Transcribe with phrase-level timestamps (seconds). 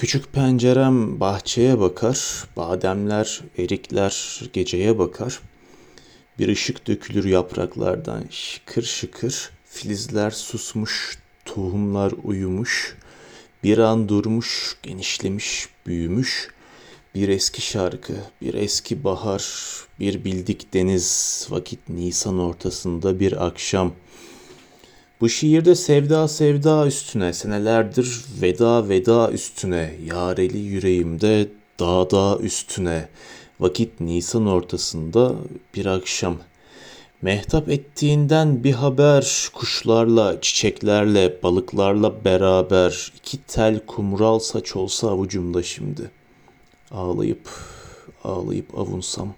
[0.00, 5.40] Küçük pencerem bahçeye bakar, bademler, erikler geceye bakar.
[6.38, 12.96] Bir ışık dökülür yapraklardan şıkır şıkır, filizler susmuş, tohumlar uyumuş.
[13.64, 16.48] Bir an durmuş, genişlemiş, büyümüş.
[17.14, 19.44] Bir eski şarkı, bir eski bahar,
[20.00, 23.92] bir bildik deniz, vakit Nisan ortasında bir akşam.
[25.20, 31.48] Bu şiirde sevda sevda üstüne, senelerdir veda veda üstüne, yareli yüreğimde
[31.80, 33.08] dağ dağ üstüne,
[33.60, 35.34] vakit Nisan ortasında
[35.74, 36.36] bir akşam.
[37.22, 46.10] Mehtap ettiğinden bir haber, kuşlarla, çiçeklerle, balıklarla beraber, iki tel kumral saç olsa avucumda şimdi.
[46.90, 47.50] Ağlayıp,
[48.24, 49.34] ağlayıp avunsam.